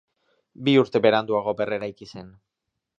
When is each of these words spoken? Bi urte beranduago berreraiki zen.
Bi 0.69 0.73
urte 0.83 1.03
beranduago 1.07 1.55
berreraiki 1.61 2.13
zen. 2.13 2.37